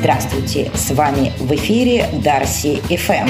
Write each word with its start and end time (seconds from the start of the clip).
Здравствуйте, 0.00 0.70
с 0.76 0.92
вами 0.92 1.32
в 1.40 1.52
эфире 1.56 2.08
Дарси 2.22 2.76
ФМ. 2.76 3.26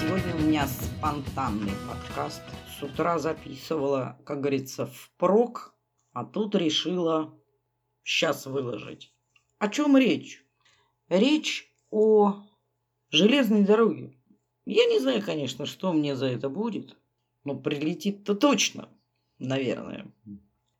Сегодня 0.00 0.36
у 0.36 0.38
меня 0.38 0.66
спонтанный 0.66 1.72
подкаст. 1.86 2.40
С 2.66 2.82
утра 2.82 3.18
записывала, 3.18 4.18
как 4.24 4.40
говорится, 4.40 4.86
впрок, 4.86 5.74
а 6.14 6.24
тут 6.24 6.54
решила 6.54 7.38
сейчас 8.04 8.46
выложить. 8.46 9.12
О 9.58 9.68
чем 9.68 9.98
речь? 9.98 10.42
Речь 11.10 11.70
о 11.90 12.42
железной 13.10 13.64
дороге. 13.64 14.14
Я 14.64 14.86
не 14.86 14.98
знаю, 14.98 15.22
конечно, 15.22 15.66
что 15.66 15.92
мне 15.92 16.16
за 16.16 16.24
это 16.24 16.48
будет, 16.48 16.96
но 17.44 17.54
прилетит-то 17.54 18.34
точно, 18.34 18.88
наверное. 19.38 20.10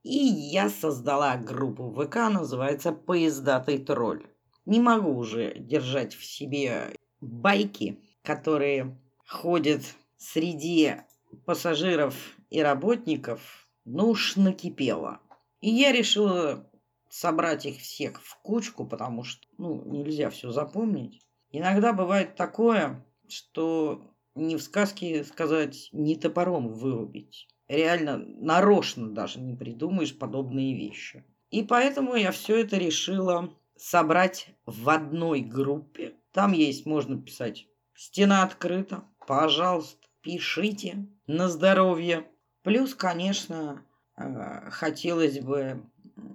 И 0.03 0.17
я 0.17 0.71
создала 0.71 1.37
группу 1.37 1.93
ВК, 1.93 2.17
называется 2.31 2.93
«Поездатый 2.93 3.79
тролль». 3.79 4.27
Не 4.65 4.81
могу 4.81 5.15
уже 5.15 5.55
держать 5.59 6.15
в 6.15 6.25
себе 6.25 6.95
байки, 7.21 8.01
которые 8.23 8.99
ходят 9.27 9.83
среди 10.17 10.97
пассажиров 11.45 12.15
и 12.49 12.63
работников, 12.63 13.69
ну 13.85 14.11
уж 14.11 14.37
накипело. 14.37 15.21
И 15.61 15.69
я 15.69 15.93
решила 15.93 16.67
собрать 17.11 17.67
их 17.67 17.81
всех 17.81 18.23
в 18.23 18.39
кучку, 18.41 18.87
потому 18.87 19.23
что, 19.23 19.47
ну, 19.59 19.85
нельзя 19.85 20.31
все 20.31 20.51
запомнить. 20.51 21.21
Иногда 21.51 21.93
бывает 21.93 22.37
такое, 22.37 23.05
что 23.29 24.03
не 24.35 24.57
в 24.57 24.63
сказке 24.63 25.25
сказать, 25.25 25.91
не 25.93 26.17
топором 26.17 26.73
вырубить 26.73 27.49
реально 27.71 28.19
нарочно 28.19 29.09
даже 29.09 29.41
не 29.41 29.55
придумаешь 29.55 30.19
подобные 30.19 30.75
вещи. 30.75 31.25
И 31.51 31.63
поэтому 31.63 32.17
я 32.17 32.33
все 32.33 32.61
это 32.61 32.77
решила 32.77 33.51
собрать 33.77 34.49
в 34.67 34.89
одной 34.91 35.41
группе. 35.41 36.15
Там 36.33 36.53
есть, 36.53 36.85
можно 36.85 37.21
писать, 37.21 37.67
стена 37.95 38.43
открыта, 38.43 39.05
пожалуйста, 39.27 40.07
пишите 40.21 41.07
на 41.27 41.49
здоровье. 41.49 42.27
Плюс, 42.63 42.95
конечно, 42.95 43.85
э, 44.17 44.71
хотелось 44.71 45.41
бы 45.41 45.83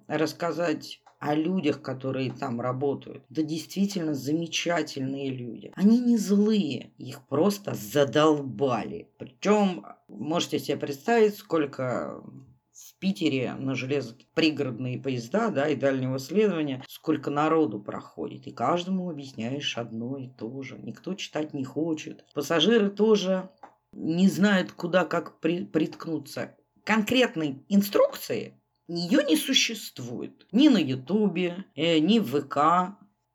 рассказать 0.08 1.02
о 1.20 1.34
людях, 1.34 1.82
которые 1.82 2.32
там 2.32 2.62
работают. 2.62 3.24
Да 3.30 3.42
действительно 3.42 4.14
замечательные 4.14 5.30
люди. 5.30 5.72
Они 5.76 6.00
не 6.00 6.18
злые, 6.18 6.92
их 6.98 7.26
просто 7.28 7.74
задолбали. 7.74 9.10
Причем 9.18 9.86
можете 10.16 10.60
себе 10.60 10.78
представить, 10.78 11.36
сколько 11.36 12.24
в 12.72 13.00
Питере 13.00 13.54
на 13.54 13.76
железо 13.76 14.16
пригородные 14.34 15.00
поезда, 15.00 15.50
да, 15.50 15.70
и 15.70 15.76
дальнего 15.76 16.20
следования, 16.20 16.84
сколько 16.90 17.30
народу 17.30 17.80
проходит. 17.80 18.48
И 18.48 18.52
каждому 18.52 19.10
объясняешь 19.10 19.78
одно 19.78 20.18
и 20.18 20.28
то 20.28 20.62
же. 20.62 20.78
Никто 20.78 21.14
читать 21.14 21.54
не 21.54 21.64
хочет. 21.64 22.26
Пассажиры 22.34 22.90
тоже 22.90 23.50
не 23.94 24.28
знают, 24.28 24.74
куда 24.74 25.06
как 25.06 25.40
при, 25.40 25.64
приткнуться. 25.66 26.58
Конкретной 26.84 27.64
инструкции 27.70 28.60
ее 28.88 29.24
не 29.24 29.36
существует 29.38 30.46
ни 30.52 30.68
на 30.68 30.78
Ютубе, 30.78 31.66
э, 31.76 32.00
ни 32.00 32.20
в 32.20 32.42
ВК. 32.42 32.56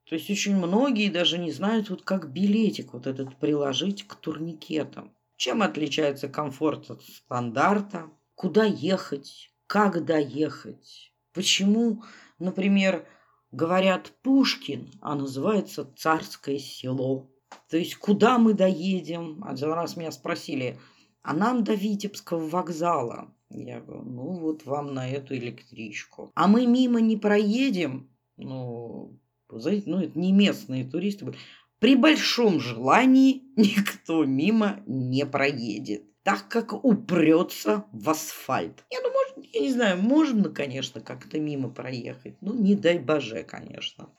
То 0.04 0.16
есть 0.16 0.30
очень 0.30 0.56
многие 0.56 1.08
даже 1.08 1.38
не 1.38 1.50
знают, 1.50 1.88
вот 1.90 2.02
как 2.02 2.32
билетик 2.32 2.92
вот 2.92 3.06
этот 3.06 3.36
приложить 3.38 4.06
к 4.06 4.14
турникетам. 4.16 5.12
Чем 5.40 5.62
отличается 5.62 6.28
комфорт 6.28 6.90
от 6.90 7.02
стандарта? 7.02 8.10
Куда 8.34 8.64
ехать? 8.64 9.50
Как 9.66 10.04
доехать? 10.04 11.14
Почему, 11.32 12.02
например, 12.38 13.08
говорят 13.50 14.12
Пушкин, 14.22 14.90
а 15.00 15.14
называется 15.14 15.90
Царское 15.96 16.58
село? 16.58 17.30
То 17.70 17.78
есть 17.78 17.94
куда 17.94 18.36
мы 18.36 18.52
доедем? 18.52 19.42
Один 19.42 19.72
раз 19.72 19.96
меня 19.96 20.12
спросили, 20.12 20.78
а 21.22 21.32
нам 21.32 21.64
до 21.64 21.72
Витебского 21.72 22.46
вокзала. 22.46 23.34
Я 23.48 23.80
говорю, 23.80 24.02
ну 24.02 24.32
вот 24.40 24.66
вам 24.66 24.92
на 24.92 25.08
эту 25.08 25.34
электричку. 25.36 26.30
А 26.34 26.48
мы 26.48 26.66
мимо 26.66 27.00
не 27.00 27.16
проедем. 27.16 28.10
Ну, 28.36 29.18
знаете, 29.48 29.84
ну 29.86 30.00
это 30.00 30.18
не 30.18 30.32
местные 30.32 30.84
туристы. 30.84 31.32
При 31.80 31.96
большом 31.96 32.60
желании 32.60 33.42
никто 33.56 34.24
мимо 34.24 34.80
не 34.86 35.26
проедет 35.26 36.04
так 36.22 36.48
как 36.48 36.84
упрется 36.84 37.86
в 37.92 38.10
асфальт. 38.10 38.84
Я, 38.90 38.98
ну, 39.02 39.10
может, 39.10 39.54
я 39.54 39.60
не 39.60 39.72
знаю, 39.72 39.98
можно, 40.02 40.50
конечно, 40.50 41.00
как-то 41.00 41.40
мимо 41.40 41.70
проехать. 41.70 42.36
Ну, 42.40 42.54
не 42.54 42.74
дай 42.74 42.98
боже, 42.98 43.42
конечно. 43.42 44.10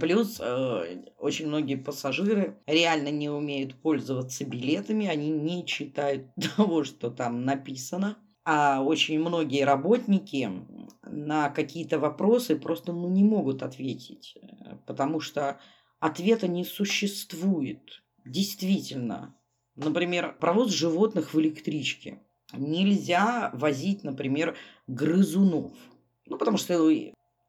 Плюс 0.00 0.40
э, 0.40 1.04
очень 1.18 1.48
многие 1.48 1.76
пассажиры 1.76 2.58
реально 2.66 3.10
не 3.10 3.28
умеют 3.28 3.74
пользоваться 3.74 4.44
билетами, 4.44 5.06
они 5.06 5.30
не 5.30 5.66
читают 5.66 6.26
того, 6.56 6.84
что 6.84 7.10
там 7.10 7.44
написано 7.44 8.18
а 8.48 8.80
очень 8.80 9.18
многие 9.18 9.64
работники 9.64 10.48
на 11.02 11.50
какие-то 11.50 11.98
вопросы 11.98 12.54
просто 12.54 12.92
ну, 12.92 13.08
не 13.08 13.24
могут 13.24 13.64
ответить, 13.64 14.38
э, 14.40 14.76
потому 14.86 15.18
что 15.18 15.58
ответа 16.06 16.48
не 16.48 16.64
существует. 16.64 18.02
Действительно. 18.24 19.36
Например, 19.74 20.36
провоз 20.38 20.72
животных 20.72 21.34
в 21.34 21.40
электричке. 21.40 22.20
Нельзя 22.52 23.50
возить, 23.54 24.04
например, 24.04 24.56
грызунов. 24.86 25.72
Ну, 26.26 26.38
потому 26.38 26.56
что 26.56 26.78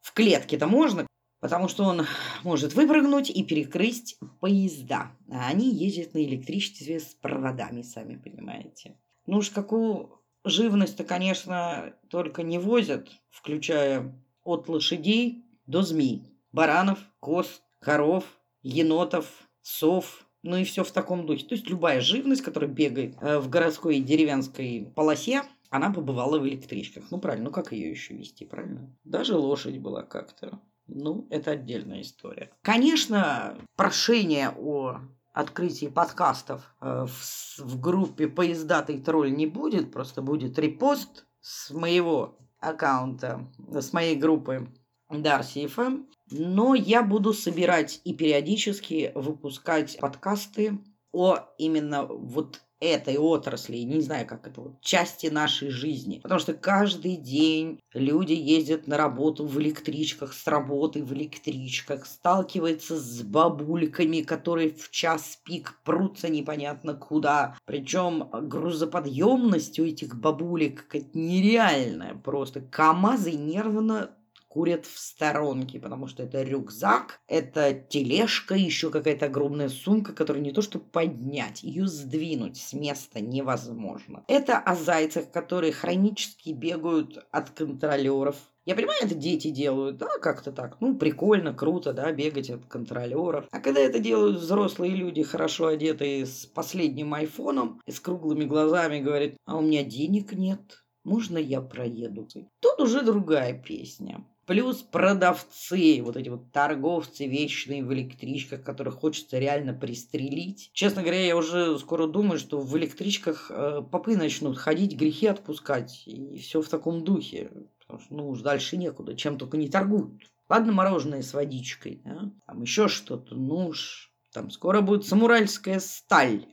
в 0.02 0.14
клетке-то 0.14 0.68
можно, 0.68 1.08
потому 1.40 1.68
что 1.68 1.84
он 1.84 2.06
может 2.44 2.74
выпрыгнуть 2.74 3.30
и 3.30 3.44
перекрыть 3.44 4.18
поезда. 4.40 5.12
А 5.32 5.48
они 5.48 5.74
ездят 5.74 6.14
на 6.14 6.24
электричестве 6.24 7.00
с 7.00 7.16
проводами, 7.22 7.82
сами 7.82 8.18
понимаете. 8.18 8.98
Ну 9.26 9.38
уж 9.38 9.50
какую 9.50 10.18
Живность-то, 10.48 11.04
конечно, 11.04 11.94
только 12.10 12.42
не 12.42 12.58
возят, 12.58 13.10
включая 13.30 14.18
от 14.46 14.70
лошадей 14.70 15.44
до 15.66 15.82
змей. 15.82 16.32
Баранов, 16.54 17.00
коз, 17.20 17.62
коров, 17.82 18.24
енотов, 18.68 19.26
сов, 19.62 20.26
ну 20.44 20.58
и 20.58 20.64
все 20.64 20.84
в 20.84 20.92
таком 20.92 21.26
духе. 21.26 21.46
То 21.46 21.56
есть 21.56 21.70
любая 21.70 22.02
живность, 22.02 22.42
которая 22.42 22.70
бегает 22.70 23.16
э, 23.22 23.40
в 23.40 23.50
городской 23.50 23.98
и 23.98 24.04
деревенской 24.04 24.92
полосе, 24.96 25.44
она 25.70 25.92
побывала 25.92 26.40
в 26.40 26.48
электричках. 26.48 27.06
Ну 27.12 27.20
правильно, 27.20 27.46
ну 27.46 27.52
как 27.52 27.72
ее 27.72 27.90
еще 27.90 28.14
вести, 28.14 28.46
правильно? 28.46 28.96
Даже 29.04 29.36
лошадь 29.36 29.80
была 29.80 30.04
как-то. 30.04 30.60
Ну, 30.88 31.28
это 31.30 31.52
отдельная 31.52 32.02
история. 32.02 32.50
Конечно, 32.62 33.58
прошение 33.76 34.54
о 34.58 35.02
открытии 35.34 35.88
подкастов 35.88 36.74
э, 36.80 37.06
в, 37.06 37.60
в 37.60 37.82
группе 37.82 38.28
«Поездатый 38.28 39.02
тролль» 39.02 39.34
не 39.34 39.48
будет, 39.48 39.92
просто 39.92 40.22
будет 40.22 40.58
репост 40.58 41.26
с 41.42 41.72
моего 41.72 42.38
аккаунта, 42.60 43.48
с 43.70 43.92
моей 43.92 44.16
группы 44.16 44.70
Дарси 45.10 45.66
FM. 45.66 46.06
Но 46.32 46.76
я 46.76 47.04
буду 47.04 47.34
собирать 47.34 48.02
и 48.04 48.14
периодически 48.14 49.12
выпускать 49.16 49.98
подкасты 50.00 50.80
о 51.12 51.40
именно 51.58 52.06
вот 52.06 52.62
этой 52.80 53.18
отрасли, 53.18 53.78
не 53.78 54.02
знаю, 54.02 54.28
как 54.28 54.48
это, 54.48 54.62
вот, 54.62 54.82
части 54.82 55.28
нашей 55.28 55.70
жизни. 55.70 56.20
Потому 56.22 56.40
что 56.40 56.54
каждый 56.54 57.16
день 57.16 57.80
люди 57.94 58.34
ездят 58.34 58.88
на 58.88 58.98
работу 58.98 59.46
в 59.46 59.60
электричках, 59.60 60.34
с 60.34 60.46
работы 60.46 61.04
в 61.04 61.14
электричках, 61.14 62.06
сталкиваются 62.06 63.00
с 63.00 63.24
бабульками, 63.24 64.22
которые 64.22 64.70
в 64.70 64.92
час 64.92 65.40
пик 65.44 65.80
прутся 65.84 66.30
непонятно 66.30 66.94
куда. 66.94 67.58
Причем 67.66 68.30
грузоподъемность 68.32 69.80
у 69.80 69.86
этих 69.86 70.16
бабулек 70.16 70.84
какая-то 70.84 71.18
нереальная 71.18 72.14
просто. 72.14 72.62
КАМАЗы 72.62 73.32
нервно 73.32 74.12
курят 74.48 74.86
в 74.86 74.98
сторонке, 74.98 75.80
потому 75.80 76.08
что 76.08 76.24
это 76.24 76.42
рюкзак, 76.44 77.20
это 77.28 77.74
тележка, 77.74 78.56
еще 78.56 78.90
какая-то 78.90 79.28
огромная 79.28 79.70
сумка, 79.70 80.14
которую 80.14 80.44
не 80.44 80.52
то 80.52 80.62
что 80.62 80.80
поднять, 80.80 81.64
ее 81.64 81.88
сдвинуть 81.88 82.58
с 82.58 82.74
места 82.74 83.22
невозможно. 83.22 84.24
Это 84.28 84.58
о 84.58 84.76
зайцах, 84.76 85.32
которые 85.32 85.74
хронически 85.74 86.50
бегают 86.50 87.26
от 87.32 87.52
контролеров, 87.52 88.38
я 88.68 88.76
понимаю, 88.76 89.00
это 89.02 89.16
дети 89.16 89.50
делают, 89.50 89.96
да, 89.96 90.10
как-то 90.22 90.52
так. 90.52 90.82
Ну, 90.82 90.98
прикольно, 90.98 91.54
круто, 91.54 91.94
да, 91.94 92.12
бегать 92.12 92.50
от 92.50 92.66
контролеров. 92.66 93.48
А 93.50 93.62
когда 93.62 93.80
это 93.80 94.00
делают 94.00 94.40
взрослые 94.40 94.94
люди, 94.94 95.24
хорошо 95.24 95.68
одетые, 95.68 96.26
с 96.26 96.46
последним 96.46 97.14
айфоном 97.14 97.82
с 97.88 97.98
круглыми 98.02 98.44
глазами, 98.44 99.00
говорят, 99.00 99.36
а 99.46 99.56
у 99.56 99.62
меня 99.62 99.86
денег 99.86 100.34
нет, 100.34 100.84
можно 101.06 101.38
я 101.38 101.62
проеду? 101.62 102.28
Тут 102.60 102.82
уже 102.82 103.04
другая 103.04 103.54
песня. 103.54 104.26
Плюс 104.48 104.78
продавцы, 104.78 106.02
вот 106.02 106.16
эти 106.16 106.30
вот 106.30 106.54
торговцы 106.54 107.28
вечные 107.28 107.84
в 107.84 107.94
электричках, 107.94 108.64
которых 108.64 108.96
хочется 108.96 109.40
реально 109.40 109.74
пристрелить. 109.74 110.72
Честно 110.72 111.02
говоря, 111.02 111.20
я 111.20 111.36
уже 111.36 111.78
скоро 111.78 112.08
думаю, 112.08 112.40
что 112.40 112.62
в 112.62 112.78
электричках 112.78 113.52
э, 113.52 113.82
попы 113.92 114.16
начнут 114.16 114.58
ходить, 114.58 114.96
грехи 114.96 115.28
отпускать. 115.28 116.04
И 116.06 116.38
все 116.38 116.62
в 116.62 116.70
таком 116.70 117.04
духе. 117.04 117.52
Потому 117.82 118.00
что, 118.00 118.14
ну, 118.14 118.30
уж 118.30 118.40
дальше 118.40 118.78
некуда, 118.78 119.18
чем 119.18 119.38
только 119.38 119.58
не 119.58 119.68
торгуют. 119.68 120.24
Ладно, 120.48 120.72
мороженое 120.72 121.24
с 121.24 121.34
водичкой, 121.34 122.02
да? 122.06 122.32
там 122.46 122.62
еще 122.62 122.88
что-то, 122.88 123.36
ну 123.36 123.68
уж, 123.68 124.14
там 124.32 124.50
скоро 124.50 124.80
будет 124.80 125.06
самурайская 125.06 125.82
сталь 125.82 126.46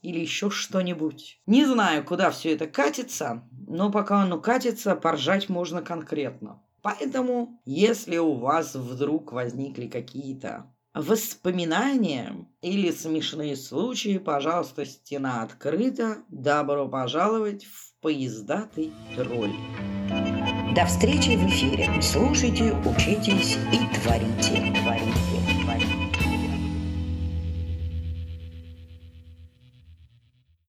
или 0.00 0.20
еще 0.20 0.48
что-нибудь. 0.48 1.42
Не 1.44 1.66
знаю, 1.66 2.02
куда 2.02 2.30
все 2.30 2.54
это 2.54 2.66
катится, 2.66 3.46
но 3.68 3.92
пока 3.92 4.22
оно 4.22 4.40
катится, 4.40 4.96
поржать 4.96 5.50
можно 5.50 5.82
конкретно. 5.82 6.62
Поэтому, 6.86 7.60
если 7.64 8.16
у 8.18 8.34
вас 8.34 8.76
вдруг 8.76 9.32
возникли 9.32 9.88
какие-то 9.88 10.72
воспоминания 10.94 12.46
или 12.60 12.92
смешные 12.92 13.56
случаи, 13.56 14.18
пожалуйста, 14.18 14.86
стена 14.86 15.42
открыта. 15.42 16.18
Добро 16.28 16.86
пожаловать 16.86 17.64
в 17.64 18.00
поездатый 18.00 18.92
тролль. 19.16 19.56
До 20.76 20.86
встречи 20.86 21.30
в 21.30 21.48
эфире. 21.48 21.90
Слушайте, 22.00 22.72
учитесь 22.84 23.58
и 23.72 23.98
творите. 23.98 24.72
Творите. 24.80 25.35